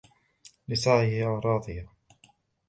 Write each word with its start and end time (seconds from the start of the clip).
لسعيها 0.67 1.39
راضية 1.39 1.87